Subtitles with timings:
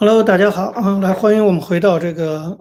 [0.00, 2.58] Hello，大家好啊，来欢迎我们回到这个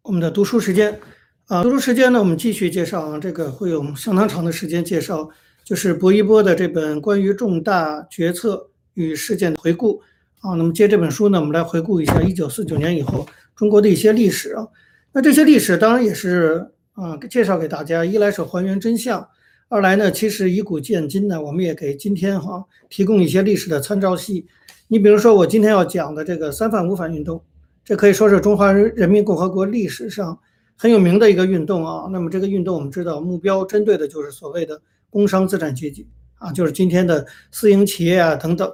[0.00, 0.98] 我们的读书时间
[1.44, 1.62] 啊。
[1.62, 5.28] 读书时间呢，我们继续介绍啊，这个会有相当长的时间介绍，
[5.62, 10.00] 就是薄一波的这本关于重大决策与事件的回顾
[10.40, 10.54] 啊。
[10.54, 14.66] 那么借这本书呢，我们来回顾一下一九四九年以后中国的一些历史啊。
[15.12, 19.28] 那这些历史当然也是啊，介绍给大家，一来是还原真相，
[19.68, 24.46] 二来呢，其实以古鉴今呢，我们也给今天哈提供一些历史的参照系。
[24.92, 27.40] 你比如说，我今天要讲的这个三反五反运动，
[27.84, 30.36] 这可以说是中华人民共和国历史上
[30.76, 32.08] 很有名的一个运动啊。
[32.10, 38.68] 那么这个运动我们知道，目标针对的就是所谓的工商资产阶级啊，就是今天的私营企业啊等等。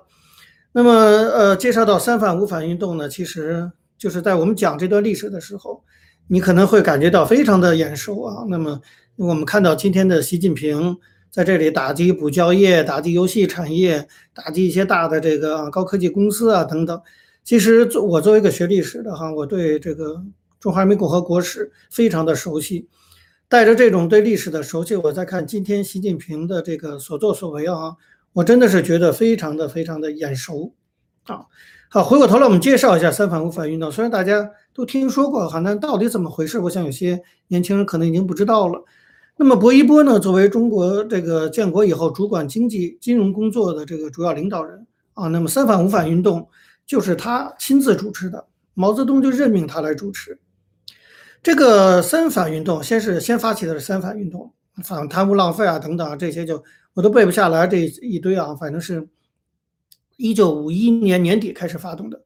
[0.72, 5.84] 那么呃，介绍到三反五反运动呢，其实就是在我们讲这段历史的时候，
[6.28, 8.46] 你可能会感觉到非常的眼熟啊。
[8.48, 8.80] 那么
[9.16, 10.96] 我们看到今天的习近平。
[11.36, 16.98] 在这里打击补教业，打击游戏产业，打击一些大的这个高科技公司啊等等。
[17.44, 20.24] 其实作我作为一个学历史的哈，我对这个
[20.58, 22.88] 中华人民共和国史非常的熟悉。
[23.48, 27.96] 带着这种对历史的熟悉，我在看今天习近平的这个所作所为啊，
[28.32, 30.72] 我真的是觉得非常的非常的眼熟
[31.24, 31.44] 啊。
[31.90, 33.92] 好，回过头来我们介绍一下三反五反运动。
[33.92, 36.58] 虽然大家都听说过哈，那到底怎么回事？
[36.60, 38.82] 我想有些年轻人可能已经不知道了。
[39.38, 46.48] 那么薄一波呢，作为中国这个建国以后主管经济金融工作的这个主要领导人啊，那么三反五反运动
[46.86, 50.38] 就是他亲自主持的，毛泽东就任命他来主持。
[51.42, 54.50] 这个三反运动先是先发起的是三反运动，
[54.82, 56.64] 反贪污浪费啊等等啊这些就
[56.94, 59.06] 我都背不下来这一堆啊，反正是
[60.16, 62.18] 一九五一年年底开始发动的。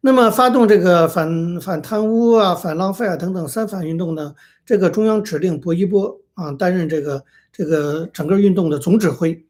[0.00, 4.34] 那么发动这个反反贪污啊、反浪费啊等等三反运动呢，
[4.66, 6.20] 这个中央指令薄一波。
[6.38, 9.44] 啊，担任这个这个整个运动的总指挥，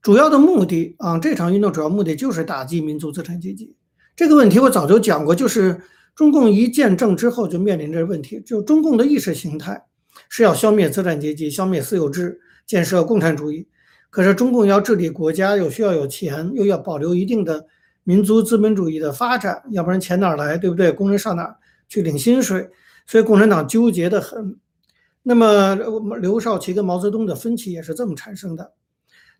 [0.00, 3.74] 主要的目的啊，这场运动主要目的就是打击民族资产阶级。
[4.14, 5.80] 这个问题我早就讲过，就是
[6.14, 9.82] 中共一建政之后就面临着问题，就中共的意识形态
[10.28, 13.66] 是要消灭资产阶级、消灭私有制、建设共产主义。
[14.08, 17.66] 可是中共要治理国家，又需要有钱，又要保留一定的
[18.04, 20.92] 民族资本主义的发展，要不然钱哪来，对不对？
[20.92, 21.56] 工人上哪
[21.88, 22.70] 去领薪水？
[23.04, 24.56] 所以共产党纠结的很。
[25.22, 25.74] 那么，
[26.16, 28.72] 刘少奇跟毛泽东的分歧也是这么产生的。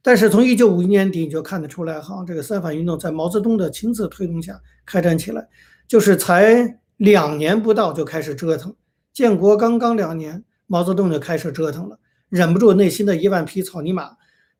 [0.02, 5.48] 但是从一九五一年底你就看得出来，哈，这个三反运动在毛泽东的亲自推动下开展起来，
[5.88, 8.74] 就是才两年不到就开始折腾。
[9.12, 11.98] 建国刚刚两年，毛泽东就开始折腾了，
[12.28, 14.10] 忍不住内心的一万匹草泥马，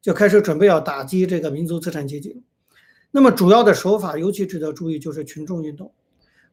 [0.00, 2.42] 就开始准备要打击这个民族资产阶级。
[3.10, 5.92] 那么主要的手法，尤其值得注意，就是群众运动。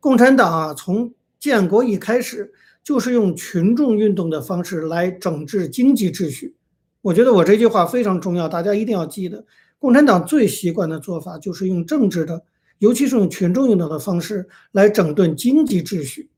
[0.01, 2.51] 共产党啊，从建国一开始。
[2.87, 6.55] 就是用群众运动的方式来整治经济秩序，
[7.01, 9.45] 我觉得我这句话非常重要，大家一定要记得。
[9.77, 12.41] 共产党最习惯的做法就是用政治的，
[12.79, 16.29] 尤其是用群众运动的方式来整顿经济秩序。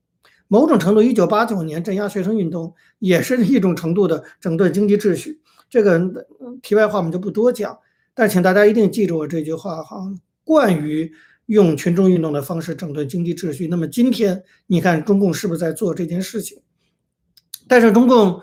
[0.47, 5.39] 某种程度，一九八九年镇压学生运动也是一种程度的整顿经济秩序。
[5.69, 6.01] 这个
[6.63, 7.77] 题外话我们就不多讲，
[8.15, 10.11] 但请大家一定记住我这句话哈，
[10.43, 11.13] 惯于。
[11.49, 13.67] 用群众运动的方式整顿经济秩序。
[13.67, 16.59] 那么今天你看中共是不是在做这件事情？
[17.67, 18.39] 但是中共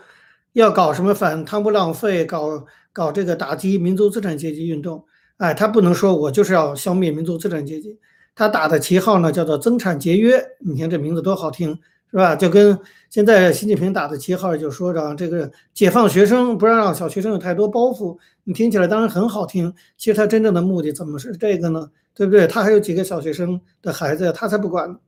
[0.54, 5.04] 要搞什么反贪污浪费，搞搞这个打击民族资产阶级运动，
[5.36, 7.96] 哎，他不能说我就是要消灭民族资产阶级，
[8.34, 10.44] 他打的旗号呢叫做增产节约。
[10.58, 11.78] 你看这名字多好听，
[12.10, 12.34] 是吧？
[12.34, 12.76] 就跟
[13.08, 18.18] 现在习近平打的旗号就说着这个解放学生，不让让小学生有太多包袱。
[18.42, 21.88] 你听起来当然很好听，其实他真正的目的怎么是这个呢？
[22.16, 22.46] 对不对？
[22.46, 24.98] 他还有几个小学生的孩子，他才不管呢。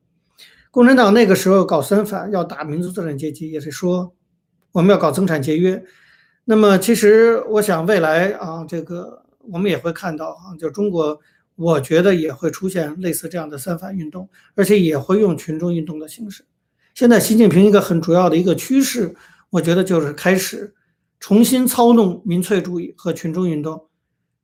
[0.70, 4.14] 共产党那个时候搞三反，要打民族资产阶级，也是说
[4.72, 5.82] 我们要搞增产节约。
[6.44, 11.18] 那么，其实我想未来啊，这个我们也会看到啊，就中国，
[11.56, 16.44] 我觉得也会出现类似这样的三反运动，而且也会用群众运动的形式。
[16.92, 19.14] 现在习近平一个很主要的一个趋势，
[19.48, 20.74] 我觉得就是开始
[21.18, 23.87] 重新操弄民粹主义和群众运动。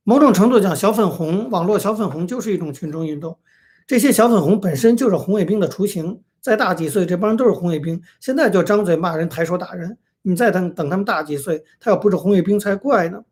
[0.07, 3.39] 某种程度讲，小粉红网络小粉红就是一种群众运动。
[3.87, 7.99] 这些小粉红本身就是红卫兵的雏形，再大几岁，这帮人都是红卫兵。
[8.19, 9.97] 现在就张嘴骂人，抬手打人。
[10.21, 13.23] 你再等等他们大几岁，他要不是红卫兵才怪呢。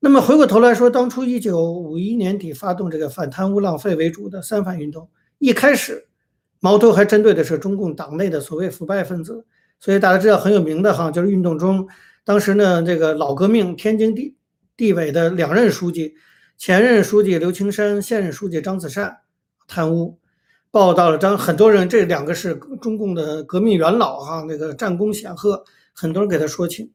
[0.00, 5.08] 那么回过头来说，当初一九五一年底发动这个反贪污浪费为主的三反运动，
[5.38, 6.08] 一开始
[6.58, 9.46] 矛头还针对的是中共党内的所谓腐败分子。
[9.78, 11.86] 所以大家知道很有名的哈，就是运动中，
[12.24, 14.34] 当时呢这个老革命天经地。
[14.78, 16.14] 地委的两任书记，
[16.56, 19.18] 前任书记刘青山，现任书记张子善
[19.66, 20.20] 贪污，
[20.70, 26.92] 报道了张很多人，这两个是中共的革命元老哈，那个战功显赫，很多人给他说情。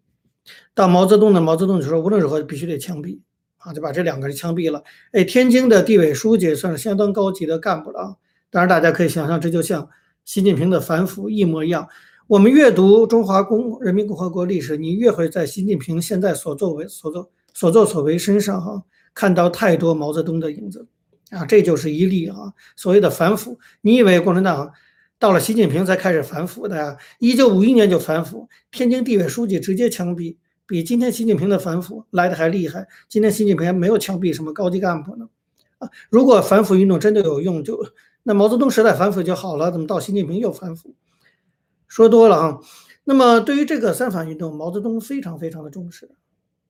[0.73, 3.19] 到毛泽东呢，毛泽东就说无论如何必须得枪毙
[3.57, 4.81] 啊，就把这两个人枪毙了。
[5.11, 8.15] 哎，天津的地委书记算是相当高级的干部了啊，
[8.49, 9.89] 当然，大家可以想象，这就像
[10.23, 11.85] 习近平的反腐一模一样。
[12.27, 18.83] 我们阅读中华公人民共和国历史，你越会在习近平现在所作为、所作所作所为身上哈，
[19.13, 20.87] 看到太多毛泽东的影子
[21.29, 21.45] 啊！
[21.45, 23.59] 这就是一例啊，所谓的反腐。
[23.81, 24.71] 你以为共产党
[25.19, 26.97] 到了习近平才开始反腐的呀？
[27.19, 30.35] 一九五一年就反腐，天津地委书记直接枪毙，
[30.65, 32.87] 比今天习近平的反腐来的还厉害。
[33.07, 35.29] 今天习近平还没有枪毙什么高级干部呢
[35.77, 35.89] 啊！
[36.09, 37.85] 如果反腐运动真的有用，就
[38.23, 40.95] 那毛泽东时代反腐就好了，怎么到习近平又反腐？
[41.87, 42.59] 说多了啊，
[43.03, 46.09] 那么对于这个三反运动，毛泽东非常非常的重视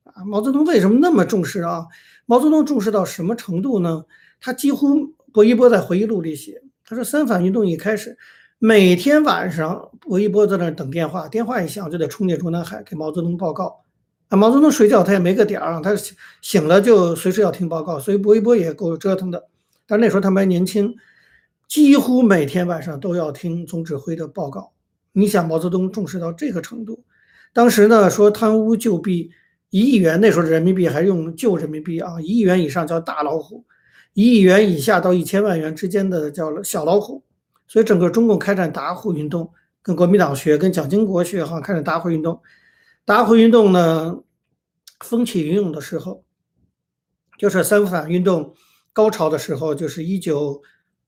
[0.03, 0.23] 啊。
[0.25, 1.85] 毛泽东为什么那么重视啊？
[2.25, 4.05] 毛泽东重视到什么程度呢？
[4.39, 8.17] 他几乎薄一波在回忆录里写，他说三反运动一开始，
[8.59, 13.83] 每天晚上薄一波在那等电话，电话一响就得冲进中南海给毛泽东报告。
[14.29, 15.91] 啊，毛泽东睡觉他也没个点儿，他
[16.41, 19.47] 醒了就随时要听报告，所以薄一波也够折腾的。
[19.85, 20.95] 但那时候他们还年轻，
[21.67, 24.71] 几乎每天晚上都要听总指挥的报告。
[25.11, 27.03] 你想毛泽东重视到这个程度，
[27.53, 29.31] 当时呢说贪污旧币
[29.73, 33.65] 一亿元，那时候的人民币还用旧人民币啊，一亿元以上叫大老虎，
[34.13, 37.23] 一亿元以下到一千万元之间的叫小老虎。
[37.67, 42.39] 所以整个中共开展打虎运动，跟国民党学，跟蒋经国学哈，开展打虎运动。
[43.03, 44.15] 打虎运动呢，
[44.99, 46.23] 风起云涌的时候，
[47.39, 48.53] 就是三反运动
[48.93, 50.61] 高潮的时候，就是一九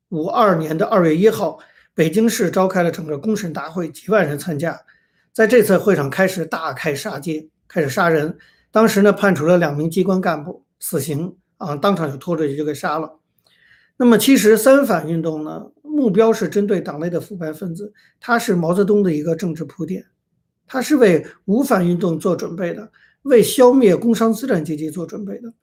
[0.10, 1.60] 五二年的二月一号。
[1.94, 4.76] 北京市召开了整个公审大会，几万人参加。
[5.32, 8.36] 在这次会上，开始大开杀戒，开始杀人。
[8.76, 13.20] 当时呢，判处了两名机关干部死刑啊，当场就拖着就给杀了。
[13.96, 20.06] 那么，其实三反运动呢，目标是针对党内的腐败分子，它是毛泽东的一个政治铺垫，
[20.68, 22.92] 它是为五反运动做准备的，
[23.22, 25.54] 为消灭工商资产阶级做准备的。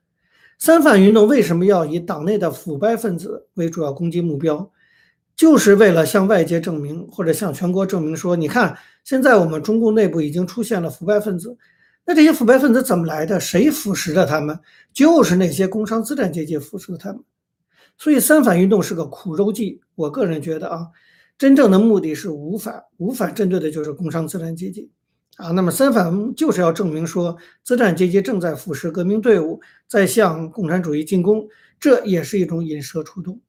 [0.57, 4.71] 三反运动为什么要以党内的腐败分子为主要攻击目标？
[5.35, 11.55] 就是为了向外界证明，或者向全国证明说，你看，现在我们中共内部已经出现了腐败分子。
[12.05, 13.39] 那这些腐败分子怎么来的？
[13.39, 14.59] 谁腐蚀的他们？
[14.93, 17.23] 就是那些工商资产阶级腐蚀的他们。
[17.97, 19.81] 所以三反运动是个苦肉计。
[19.95, 20.87] 我个人觉得啊，
[21.37, 24.89] 真正的目的是五反，五反针对的就是工商资产阶级
[25.37, 25.51] 啊。
[25.51, 31.47] 那么三反就是要证明说，资产阶级正在腐蚀革命队伍，在向共产主义进攻，
[31.79, 33.39] 这也是一种引蛇出洞。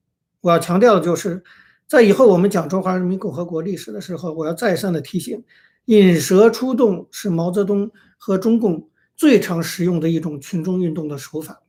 [0.40, 1.42] 我要强调的就是。
[1.86, 5.44] 在以后我们讲中华人民共和国历史的时候，我要再三的提醒，
[5.86, 11.60] 引蛇出洞是毛泽东和中共最常使用的一种群众运动的手法，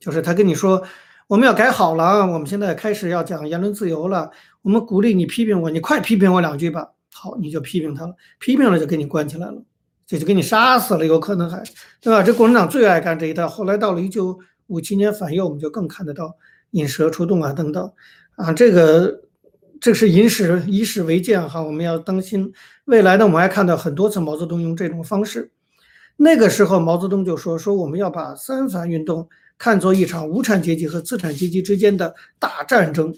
[0.00, 0.82] 就是他跟你说，
[1.26, 4.30] 我们要改好了，我们现在开始要讲言论自由了，
[4.62, 6.88] 我们鼓励你批评我，你快批评我两句吧。
[7.12, 9.62] 好，你就批评他了，批评了就给你关起来了，
[10.06, 11.62] 这就给你杀死了，有可能还，
[12.00, 12.22] 对吧？
[12.22, 13.46] 这共产党最爱干这一套。
[13.46, 14.38] 后来到了一九
[14.68, 16.34] 五七年反右，我们就更看得到
[16.70, 17.92] 引蛇出洞啊等等，
[18.36, 19.27] 啊这个。
[19.80, 22.52] 这是以史以史为鉴哈，我们要当心
[22.86, 23.24] 未来呢。
[23.24, 25.50] 我们还看到很多次毛泽东用这种方式。
[26.16, 33.14] 那个时候，毛泽东就说：“说我们要把三反运动看作一场无产阶级和资产阶级之间的大战争。”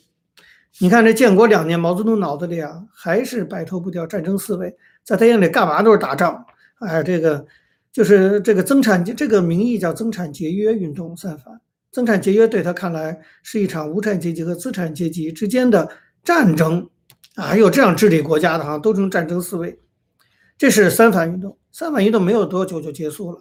[0.78, 6.44] 你看，这建国两年，毛泽东脑子里啊还是摆脱不掉战争思维，在他眼里干嘛都是打仗。
[6.80, 7.44] 哎，这个
[7.90, 11.58] 就是这个增产这个名义叫增产节约运动三反，
[11.90, 15.88] 增产节约对他看来是一场无产阶级和资产阶级之间的。
[16.22, 16.88] 战争
[17.34, 19.78] 啊，还有这样治理国家的哈，都成战争思维。
[20.58, 23.38] 这是三反运动，三反运动没有多久就结束了。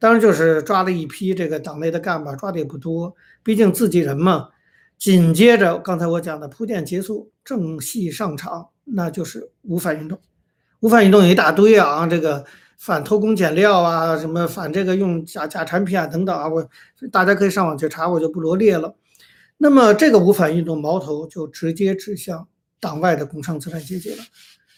[0.00, 4.48] 当然就是抓了一批这个党内的干部，抓的也不多，毕竟自己人嘛。
[4.96, 10.18] 紧接着刚才我讲的铺垫结束，正戏上场，那就是五反运动。
[10.80, 12.44] 五反运动有一大堆啊，这个
[12.78, 16.68] 反偷工减料啊，什么反这个用假假产品啊等等啊，我
[17.12, 18.92] 大家可以上网去查，我就不罗列了。
[19.60, 22.46] 那么这个五反运动矛头就直接指向
[22.78, 24.22] 党外的工商资产阶级了，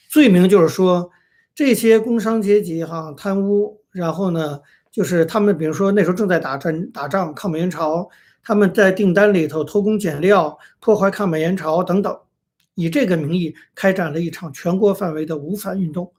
[0.08, 1.10] 罪名就是说
[1.54, 4.58] 这些工商阶级哈贪污，然后呢
[4.90, 8.08] 就是他们比如说那时候正在打战打仗抗美援朝，
[8.42, 12.18] 他们在订单里头偷工减料，破坏抗美援朝等等，
[12.74, 16.10] 以这个名义开展了一场全国范围的五反运动，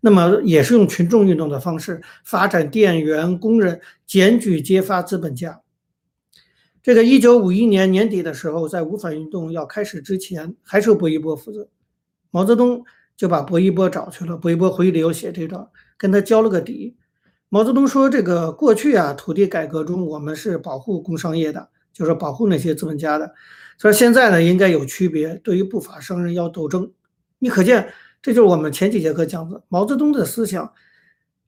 [0.00, 5.60] 那么也是用群众运动的方式发展店员工人检举揭发资本家。
[6.88, 11.68] 这个一九五一年年底的时候，在五反运动要开始之前，还是薄一波负责。
[12.30, 12.82] 毛泽东
[13.14, 14.38] 就把薄一波找去了。
[14.38, 15.68] 薄一波回忆里有写这段，
[15.98, 16.96] 跟他交了个底。
[17.50, 23.34] 毛泽东说：“这个过去啊，土地改革中，我们是保护工商业的，就是保护那些资本家的。
[23.76, 26.90] 所以现在呢，应该有区别，对于不法商人要斗争。
[27.38, 27.86] 你可见，
[28.22, 30.72] 这就是我们前几节课讲的，毛泽东的思想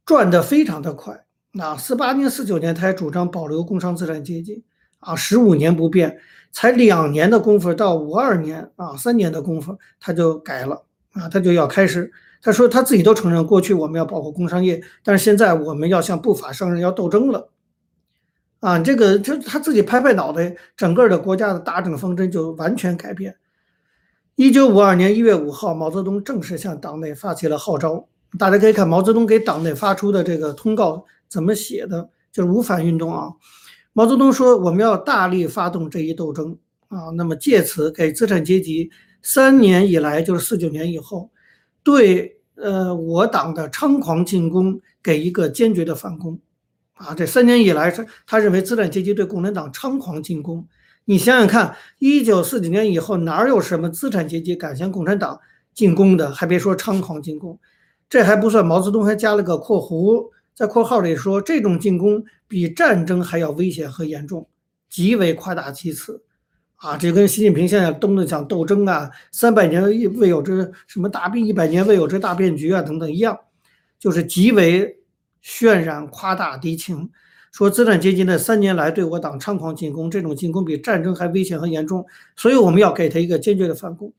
[0.04, 1.24] 转得非常的快。
[1.52, 4.62] 那四八年、四九年，他还主张保留工商资产阶级。”
[5.00, 6.18] 啊，十五年不变，
[6.52, 12.12] 才两年的功夫，到五二年啊，三年的功夫他就改了啊，他就要开始。
[12.42, 17.50] 他说他自己都承认，过去我们要保护工商业，但是现在我们要向不法商人要斗争了。
[18.60, 23.36] 啊，这个就他自己拍拍脑袋，整个的国家的大政方针就完全改变。
[24.36, 28.06] 一九五二年一月五号，毛泽东正式向党内发起了号召。
[28.38, 33.32] 大家可以看毛泽东给党内发出的这个通告怎么写的，就是无反运动啊。
[33.92, 36.56] 毛泽东说，我们要大力发动这一斗争
[36.88, 38.90] 啊，那么借此给资产阶级
[39.22, 41.30] 三年以来，就是四九年以后，
[41.82, 46.38] 对呃我党的猖狂进攻给一个坚决的反攻。
[46.94, 50.66] 啊，这三年以来是他认为资产阶级对共产党猖狂进攻。
[51.06, 55.40] 你想想看，一九四九年以后哪有什么资产阶级敢向共产党
[55.74, 56.30] 进攻的？
[56.30, 57.58] 还别说猖狂进攻，
[58.08, 58.64] 这还不算。
[58.64, 64.46] 毛泽东还加了个括弧，在括号里说，这种进攻比战争还要危险和严重，
[64.90, 66.20] 极为夸大其词。
[66.74, 69.82] 啊，这跟习近平现在动的讲斗争啊，三百年
[70.18, 73.38] 未有之什么大变，一百年未有之大变局啊等等一样，
[73.98, 74.96] 就是极为。
[75.42, 77.08] 渲染夸大敌情，
[77.50, 82.04] 说资产阶级呢三年来对我党猖狂进攻，这种进攻比战争还危险和严重，
[82.36, 84.12] 所以我们要给他一个坚决的反攻。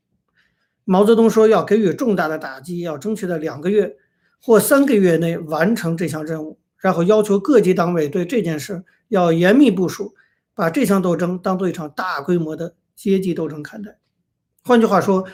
[0.84, 3.94] 毛泽东说要给予重大的打击，要争取在两个月
[4.40, 10.14] 或三个月内完成这项任务，然后要求各级党委对这件事要严密部署，
[10.54, 13.96] 把这项斗争当做一场大规模的阶级斗争看待。
[14.62, 15.26] 换句话说。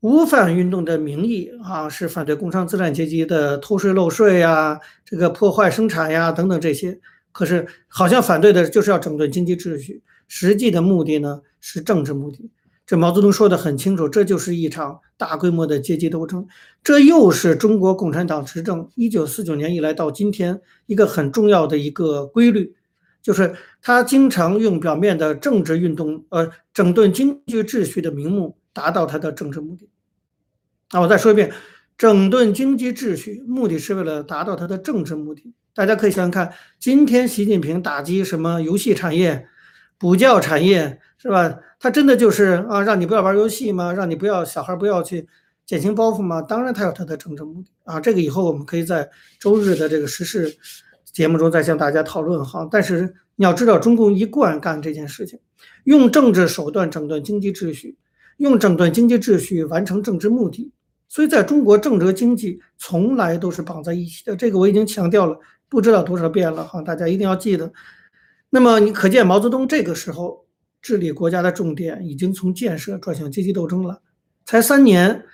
[0.00, 7.00] 无反运动的名义啊，是反对工商资产阶级的偷税漏税呀，这个破坏生产呀等等这些。
[7.32, 12.50] 可是好像反对的就是要整顿经济秩序，实际的目的呢是政治目的。
[12.86, 16.46] 这毛泽东说的很清楚，这就是一场大规模的阶级斗争。
[16.84, 22.76] 这又是中国共产党执政一九四九年以来到今天一个很重要的一个规律，
[23.20, 29.90] 就是他经常用表面的政治运动，呃，整顿经济秩序的名目，达到他的政治目的。
[30.92, 31.52] 那，我再说一遍，
[31.98, 35.52] 整顿经济秩序，目的是为了达到他的政治目的。
[35.74, 39.48] 大家可以想想看，今天习近平打击什么游戏产业、
[39.98, 41.58] 补教产业，是吧？
[41.86, 43.92] 他真的就是啊，让你不要玩游戏吗？
[43.92, 45.24] 让你不要小孩不要去
[45.64, 46.42] 减轻包袱吗？
[46.42, 48.00] 当然，他有他的政治目的啊。
[48.00, 50.52] 这个以后我们可以在周日的这个时事
[51.12, 52.68] 节目中再向大家讨论哈。
[52.72, 53.02] 但是
[53.36, 55.38] 你要知道，中共一贯干这件事情，
[55.84, 57.96] 用政治手段整顿经济秩序，
[58.38, 60.72] 用整顿经济秩序完成政治目的。
[61.08, 64.34] 所以，在中国，政治经济从来都是绑在一起的。
[64.34, 65.38] 这个我已经强调了
[65.68, 67.72] 不知道多少遍了哈，大家一定要记得。
[68.50, 70.44] 那么，你可见毛泽东这个时候
[70.86, 74.00] 治理国家的重点已经从建设转向阶级斗争了。
[74.44, 75.24] 才三年，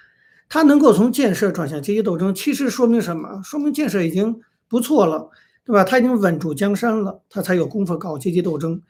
[0.49, 3.42] 他能够从建设转向阶级斗争，其实说明什么？
[3.44, 5.28] 说明建设已经不错了，
[5.62, 5.85] 对吧？
[5.85, 8.80] 他已经稳住江山了，他才有功夫搞阶级斗争。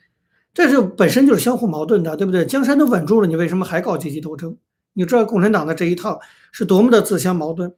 [0.55, 2.47] 这就本身就是相互矛盾的，对不对？
[2.47, 4.57] 江山都稳住了，你为什么还搞阶级斗争？
[4.93, 6.21] 你知道共产党的这一套
[6.53, 7.75] 是多么的自相矛盾。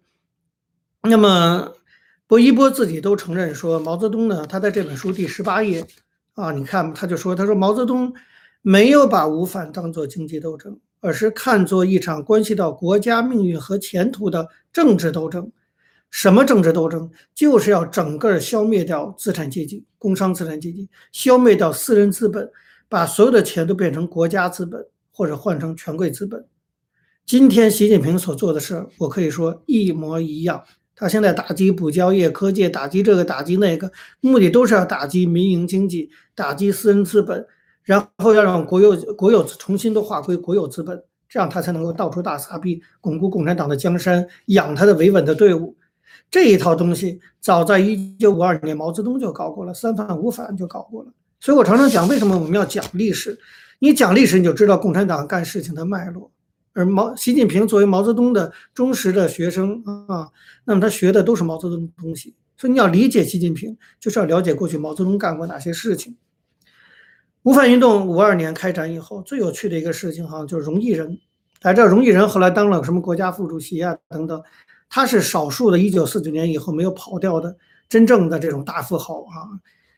[1.00, 1.72] 那么，
[2.26, 5.86] 薄一波自己都承认说，毛泽东呢，他在这本书第十八页
[6.34, 8.12] 啊，你看他就说，他说毛泽东
[8.66, 15.52] 没有把吴反当做经济斗争，而是看作一场关系到国家命运和前途的政治斗争。
[16.10, 17.10] 什么政治斗争？
[17.34, 22.50] 就是要整个消灭掉资产阶级、工商资产阶级，消灭掉私人资本，
[22.88, 26.42] 把所有的钱都变成国家资本，或者换成权贵资本。
[27.26, 30.64] 今天习近平所做的事，我可以说一模一样。
[30.96, 37.46] 他现在打击补教业、科技，打击这个，打击那个，目的都是要打击民营经济，打击私人资本，
[37.84, 45.76] 然后要让国有国有重新都划归国有资本，这样他才能够到处大撒币，巩固共产党的江山，养他的维稳的队伍。
[46.30, 51.12] 这一套东西，早在一九五二年毛泽东就搞过了，三反五反就搞过了。
[51.40, 53.38] 所以我常常讲，为什么我们要讲历史？
[53.78, 56.30] 你讲历史，你就知道共产党干事情的脉络。
[56.72, 60.28] 而毛习近平作为毛泽东的忠实的学生啊，
[60.64, 66.16] 那么他学的都是毛泽东的东西，所以你要理解习近平，就是要了解过去毛泽东干过哪些事情。
[67.44, 71.18] 五反运动五二年开展以后，最有趣的一个事情哈，就是荣毅仁。
[71.60, 74.42] 大家知道荣毅仁后来当了什么国家副主席啊等等，
[74.90, 77.56] 他是少数的1949年以后没有跑掉的
[77.88, 79.48] 真正的这种大富豪啊。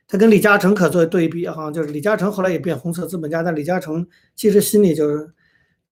[0.06, 5.28] 他跟李嘉诚可做对比哈，就是李嘉诚后来也变红色资本家，但李嘉诚其实心里就是。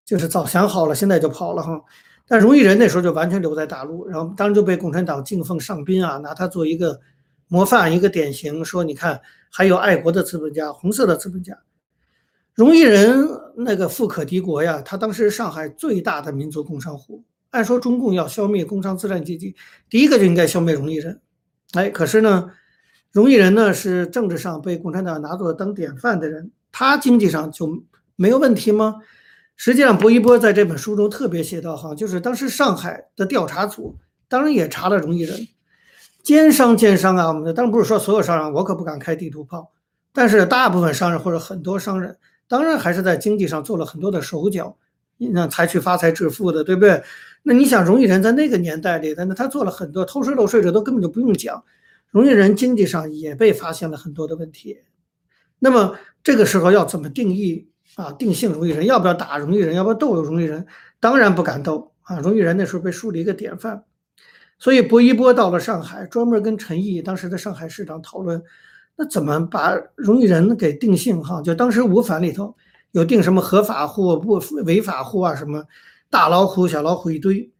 [0.06, 1.82] 就是早想好了，现在就跑了哈。
[2.28, 7.00] 但荣毅仁那时候就完全留在大陆，然后当时就被共产党敬奉上宾啊，拿他做一个
[7.48, 9.20] 模范、一个典型，说你看
[9.50, 11.58] 还有爱国的资本家，红色的资本家。
[12.54, 17.24] 荣毅仁那个富可敌国呀，他当时上海最大的民族工商户。
[17.50, 19.54] 按说中共要消灭工商资产阶级，
[19.88, 21.20] 第一个就应该消灭荣毅仁。
[21.72, 22.50] 哎，可是呢，
[23.12, 27.84] 荣毅仁呢是政治上被共产党拿作当典范的人，他经济上就。
[28.16, 29.00] 没有问题吗？
[29.56, 33.98] 实际上，薄一波在这本书中特别写到，哈，就是当时上海的调查组
[34.28, 35.36] 当然也查了荣毅仁，
[36.24, 39.70] 奸商奸商啊，我们当然不是说所有商人，我可不敢开地图炮，
[40.10, 42.16] 但是大部分商人或者很多商人，
[42.48, 44.74] 当然还是在经济上做了很多的手脚，
[45.18, 47.02] 那才去发财致富的，对不对？
[47.44, 51.62] 那你想，荣毅仁在那个年代里，那他做了很多偷税漏税，这都根本就不用讲。
[52.10, 54.78] 荣毅仁经济上也被发现了很多的问题，
[55.58, 58.10] 那么这个时候要怎么定义啊？
[58.12, 59.74] 定性荣毅仁要不要打荣毅仁？
[59.74, 60.64] 要不要斗荣毅仁？
[61.00, 62.18] 当然不敢斗啊！
[62.20, 63.84] 荣毅仁那时候被树立一个典范，
[64.64, 68.42] 所以薄一波到了上海，专门跟陈毅当时的上海市长讨论，
[68.96, 71.42] 那怎么把荣毅仁给定性哈？
[71.42, 72.56] 就当时五反里头
[72.92, 75.62] 有定什么合法户、不违法户啊，什么
[76.08, 77.52] 大老虎、小老虎一堆。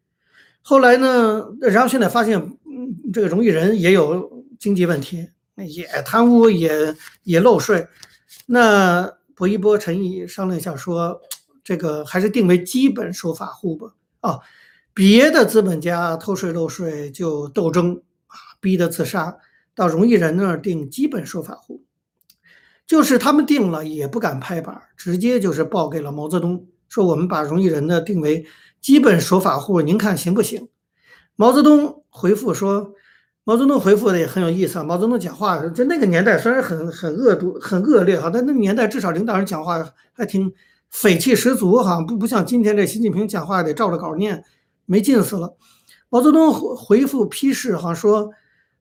[0.63, 4.33] 后来呢，然后现在发现，嗯，这个荣毅仁也有。
[4.57, 6.95] 经济问题也贪污也
[7.25, 7.87] 也漏税，
[8.47, 11.21] 那薄一波陈毅商量一下说，
[11.63, 13.93] 这个还是定为基本守法户吧。
[14.21, 14.39] 啊，
[14.95, 19.37] 别的资本家偷税漏税就斗争啊，逼得自杀。
[19.75, 21.83] 到荣毅仁那儿定基本守法户，
[22.87, 28.47] 就是他们定了也不敢拍板，直接就是报给了毛泽东，说我们把荣毅仁呢定为
[28.81, 30.69] 基本守法户，您看行不行？
[31.35, 32.95] 毛泽东回复说。
[33.47, 34.83] 毛泽东回复的也很有意思啊。
[34.83, 40.51] 毛泽东讲话在那个年代虽然很很恶毒、很恶劣哈，但那个年代至少领导人讲话还挺
[40.91, 44.43] 匪气十足哈，不不像今天这习近平讲话得照着稿念，
[44.87, 45.57] 没劲死了。
[46.09, 48.31] 毛泽东回回复批示哈说：“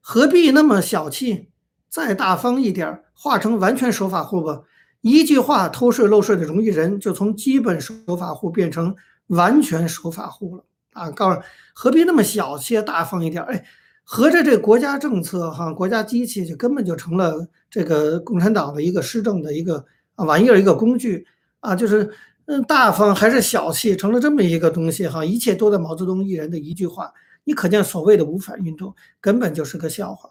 [0.00, 1.48] 何必那么小气？
[1.88, 4.62] 再大方一点，化成完全守法户吧。”
[5.02, 8.94] 一句话，偷税漏税的容易人就从基本守法户变成
[9.28, 11.10] 完全守法户了啊！
[11.10, 11.40] 告诉
[11.74, 13.42] 何必那么小气，大方一点？
[13.44, 13.64] 哎。
[14.06, 19.82] 合着这国家政策哈，国家机器就根本就成了这个共产党的一个施政的一个
[20.16, 21.26] 玩意儿，一个工具
[21.60, 22.12] 啊，就是
[22.46, 27.12] 嗯，大方还是小气，成了这么一个东西哈，一切都在毛泽东一人的一句话。
[27.44, 30.30] 你可见所谓的无反运动根本就是个笑话，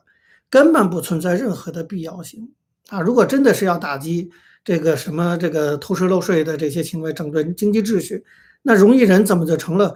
[0.49, 2.51] 根本不存在任何的必要性
[2.89, 2.99] 啊！
[2.99, 4.31] 如果真的是要打击
[4.63, 8.23] 这个什么这个偷税漏税的这些行为，整顿经济秩序，
[8.61, 9.93] 那容易人怎么就成了？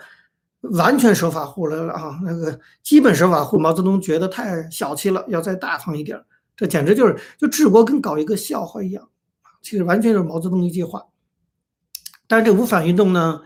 [0.61, 2.19] 完全守法户了啊！
[2.23, 6.19] 那个基本守法户，毛泽东觉得太小气了，要再大方一点。
[6.55, 9.07] 这简直就是就治国跟搞一个笑话一样
[9.61, 11.03] 其实完全就是毛泽东一句话。
[12.27, 13.41] 但是这五反运动呢，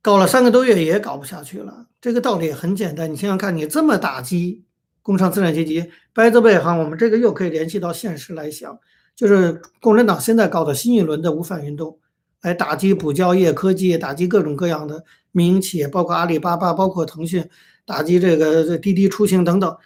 [0.00, 1.86] 搞了三个多月也搞不下去了。
[2.00, 4.64] 这个道理很简单，你想想看，你这么打击
[5.02, 8.78] 工商资产阶级，by the way 哈，我们这个又可以联系到现实来想，
[9.14, 11.98] 就是共产党现在搞的新一轮的五反运动。
[12.42, 17.48] 来打击补教业、科技，打击各种各样的民营企业，包括阿里巴巴，包括腾讯，
[17.86, 19.76] 打击这个滴滴出行等等，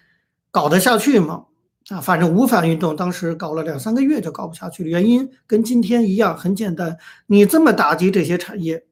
[0.51, 1.45] 搞得下去吗？
[1.89, 8.85] 啊，反正无反运动当时搞了两三个月就搞不下去了，原因跟今天一样，很简单，你这么打击这些产业，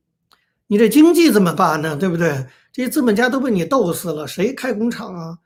[0.68, 1.96] 你这经济怎么办呢？
[1.96, 2.46] 对不对？
[2.72, 5.38] 这些资本家都被你斗死了，谁开工厂啊？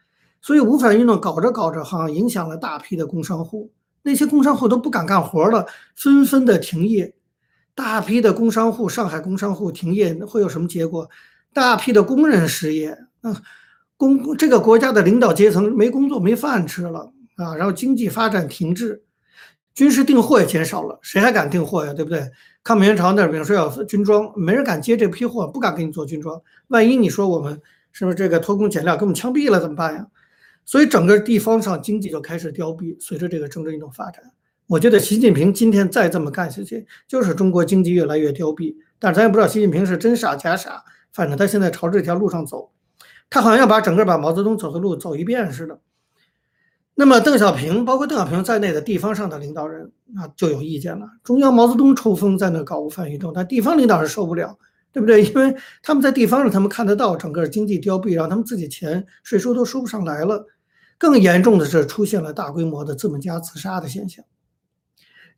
[0.42, 3.70] 所以无反运动搞着搞着，哈，影响了大批的工商户，
[4.02, 7.14] 那些工商户都不敢干活了，纷纷的停业。
[7.74, 11.08] 大批的工商户，上海工商户停业会有什么结果？
[11.52, 13.34] 大批的工人失业，嗯，
[13.96, 19.02] 工这个国家的领导阶层没工作没饭吃了啊，然后经济发展停滞，
[19.72, 21.94] 军事订货也减少了，谁还敢订货呀？
[21.94, 22.28] 对不对？
[22.64, 26.42] 抗美援朝那比如说要军装，没人敢接这批货，不敢给你做军装。
[26.66, 27.58] 万一你说我们
[27.92, 30.06] 是不是这个偷工减料，给我们枪毙了怎么办呀？
[30.64, 34.22] 所以整个地方上经济就开始凋敝，随着这个政治运动发展。
[34.66, 38.74] 我觉得习近平今天再这么干下去，就是中国经济越来越凋敝。
[38.98, 42.70] 但是咱也不知道习近平是真傻假傻，反正他现在朝这条路上走，
[43.30, 45.80] 他好像要把整个把毛泽东走的路走一遍似的。
[47.00, 51.06] 那么邓小平，包括邓小平在内的地方上的领导人啊，就有意见了。
[51.22, 54.58] 中央毛泽东抽风在那搞无反运动，但地方领导人受不了，
[54.92, 55.22] 对不对？
[55.24, 60.44] 因为他们在地方上，他们看得到整个经济凋敝，让他们自己钱税收都收不上来了。
[60.98, 64.24] 更严重的是，出现了大规模的资本家自杀的现象。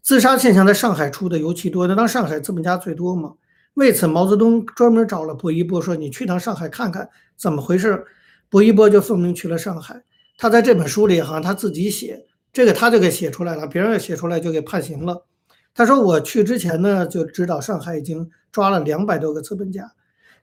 [0.01, 3.35] 自杀现象在上海出的尤其多，那当上海资本家最多嘛。
[3.75, 8.03] 为此，毛泽东专门找了薄一波，说：“你去趟上海看看怎么回事。”
[8.49, 10.03] 薄一波就奉命去了上海。
[10.41, 15.27] 他在这本书里，哈他自己写，这个他就给写出来了，别人写出来就给判刑了。
[15.75, 19.93] 他说：“我去之前呢，就知道上海已经抓了两百多个资本家。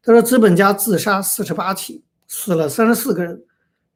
[0.04, 3.44] 他说资本家自杀四十八起，死了三十四个人。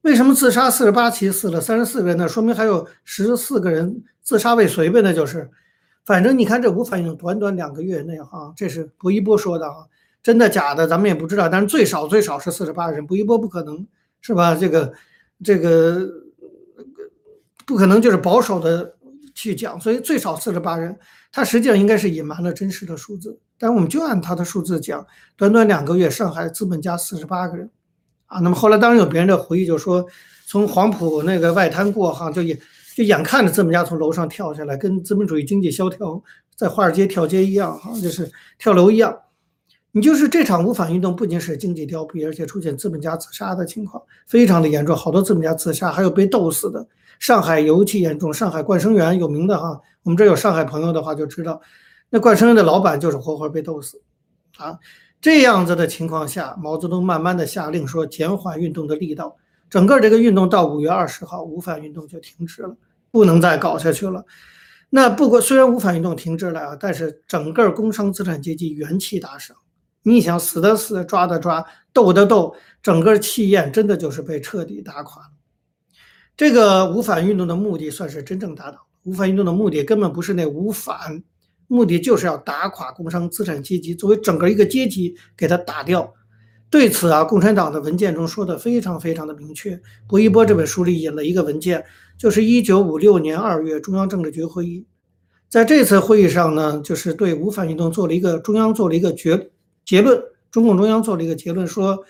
[0.01, 2.27] 为什么自杀四十八起，死了三十四个人呢？
[2.27, 5.49] 说明还有十四个人。”自杀未遂呗，那就是，
[6.05, 9.87] 反正你看这无反应，短短两个月内哈，这是薄一波说的哈，
[10.23, 13.85] 真的假的咱们也不知道，但是最少最少是四十八人，薄一波不可能
[14.21, 14.55] 是吧？
[14.55, 14.93] 这个
[15.43, 16.07] 这个
[17.65, 18.93] 不可能就是保守的
[19.33, 20.97] 去讲，所以最少四十八人，
[21.31, 23.39] 他实际上应该是隐瞒了真实的数字。
[23.57, 27.69] 但我们就按他的数字讲，短短两个月，上海资本家四十八个人，
[28.25, 30.05] 啊，那么后来当然有别人的回忆，就说
[30.45, 32.59] 从黄埔那个外滩过哈，就眼
[32.95, 36.21] 就眼看着资本家从楼上跳下来，跟资本主义经济萧条
[36.55, 39.17] 在华尔街跳街一样哈，就是跳楼一样。
[39.93, 46.87] 你就是这场无反运动，不仅是经济凋敝，而且出现资本家自杀的情况，非常的严重，好多资本家自杀，还有被斗死的。
[47.19, 51.61] 上海尤其严重，上海冠生园有名的哈，我们这有上海朋友的话就知道，
[52.09, 54.01] 那冠生园的老板就是活活被斗死，
[54.57, 54.79] 啊，
[55.19, 59.35] 这样子的情况下，毛泽东慢慢的下令说减缓运动的力道，
[59.69, 62.75] 整个这个运动到五月二十号，无反运动就停止了，
[63.11, 64.25] 不能再搞下去了。
[64.89, 69.55] 那不过虽然无反运动停止了啊，但是整个工商资产阶级元气大伤。
[70.03, 75.29] 你想死的死，抓的抓，斗的斗，整个气焰真的就是被彻底打垮了。
[76.35, 78.83] 这个无反运动的目的算是真正达到了。
[79.03, 81.21] 无反运动的目的根本不是那无反，
[81.67, 86.13] 目的就是要打垮工商资产阶级，作为整个一个阶级给他打掉。
[86.69, 89.79] 对此啊，共产党的文件中说的非常非常的明确。
[90.07, 91.83] 薄一波这本书里引了一个文件，
[92.17, 94.85] 就是一九五六年二月中央政治局会议，
[95.49, 99.51] 在这次会议上呢，就是对无反运动做了一个中央做了一个决。
[99.85, 102.03] 结论，中共中央做了一个结论，说，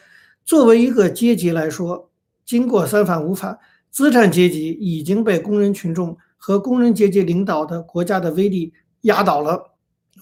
[0.43, 2.09] 作为一个阶级来说，
[2.45, 3.57] 经过三反五反，
[3.89, 9.71] 资产阶级已经被工人群众和工人阶级领导的国家的威力压倒了，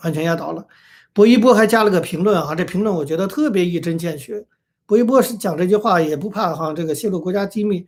[0.03, 0.65] 完全压倒了。
[1.11, 4.45] 薄一波还加了个评论啊，这评论我觉得特别一针见血。
[4.85, 7.85] 薄一波是讲这句话也不怕哈，这个泄露国家机密。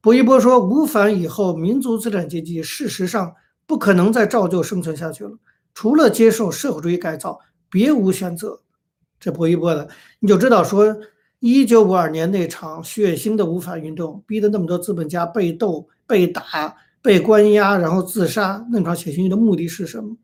[0.00, 3.34] 薄一波说，五反以后，民族资产阶级事实上
[3.66, 5.32] 不可能再照旧生存下去了，
[5.72, 7.38] 除了接受社会主义改造，
[7.70, 8.60] 别无选择。
[9.24, 9.88] 这波一波的，
[10.20, 10.94] 你就知道说，
[11.38, 16.42] 一九五二年那场血腥的无反运动，逼得那么多资本家被斗、被打、
[17.00, 20.14] 被关押，然后自杀，那场血腥的目的是什么？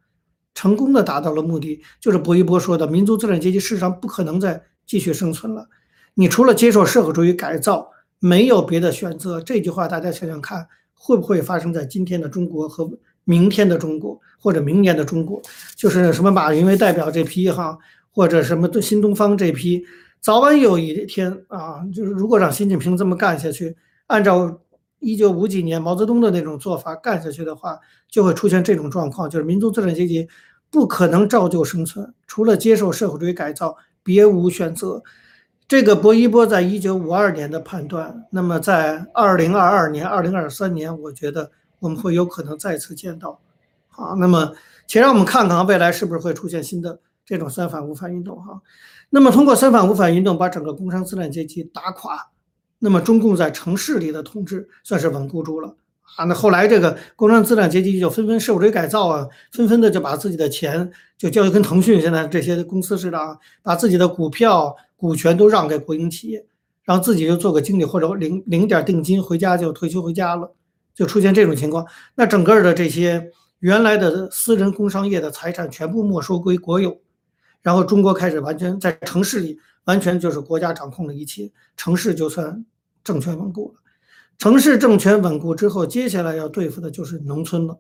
[0.53, 5.67] 成功的达到了目的，就是薄一波说的，民族资产阶级事实上不可能再继续生存了。
[6.13, 9.41] 你除了接受社会主义改造，没有别的选择。
[9.41, 12.87] 这句话大家想想看，会不会发生在今天的中国和
[13.25, 15.41] 明天的中国，或者明年的中国？
[15.75, 17.79] 就是什么马云为代表这批哈。
[18.13, 19.85] 或者什么新东方这批，
[20.21, 24.61] 早晚有一天啊，就是如果让习近平这么干下去，按照
[24.99, 30.29] 一九五几年毛泽东的那种做法干下去的话，就会出现这种状况，就是民族资产阶级
[30.71, 35.03] 不可能照旧生存，除了接受社会主义改造，别无选择。
[35.67, 43.41] 这个薄一波在一九五二年的判断，那么在二零二二年、二零二三年，我觉得我们会有可能再次见到。
[43.89, 44.53] 好，那么
[44.89, 46.99] 且让我们看看未来是不是会出现新的。
[47.31, 48.61] 这种三反五反运动哈，
[49.09, 52.29] 那么通过三反五反运动把整个工商资产阶级打垮，
[52.81, 55.77] 那么中共在城市里的统治算是稳固住了
[56.17, 56.25] 啊。
[56.25, 66.45] 那后来这个工商资产阶级就纷纷社会主义改造啊，纷纷的就把自己的钱就交给跟腾讯现在这些公司似的啊，把自己的股票股权都让给国营企业，
[66.83, 70.53] 然后自己就做个经理或者领领点定金回家就退休回家了，
[70.97, 71.87] 就出现这种情况。
[72.17, 76.99] 那整个的这些原来的私人工商业的财产全部没收归国有。
[77.63, 82.65] 然后中国开始完全在城市里，完全就是国家掌控了一切，城市就算
[83.05, 83.81] 政权稳固了。
[84.39, 87.79] 城市政权稳固之后，接下来要对付的就是农村了。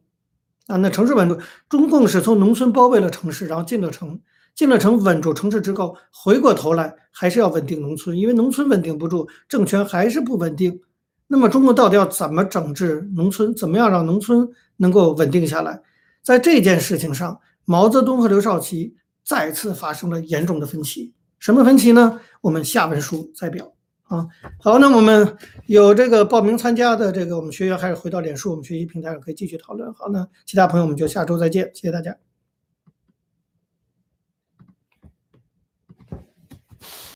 [0.66, 1.38] 啊，那城市稳住，
[1.68, 4.20] 中共是从农村包围了城市，然后进了城，
[4.54, 10.78] 进了城稳住城市之后，回过头来还是要稳定农村，因为农村稳定不住，政权还是不稳定。
[11.26, 13.54] 那么中国到底要怎么整治农村？
[13.54, 15.80] 怎么样让农村能够稳定下来？
[16.22, 18.94] 在这件事情上，毛泽东和刘少奇。
[19.24, 22.20] 再次发生了严重的分歧，什么分歧呢？
[22.40, 23.72] 我们下文书再表
[24.04, 24.26] 啊。
[24.58, 29.92] 好，那我们有这个报名参加的这个我们学员，还是回到脸书我们学习平台上可以继续讨论。
[29.94, 32.16] 好，那其他朋友我们就下周再见，谢谢大家。